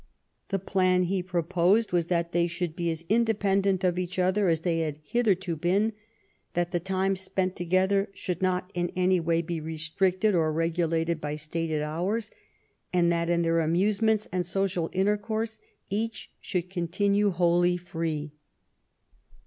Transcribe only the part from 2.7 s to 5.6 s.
be as independent of each other as they had hitherto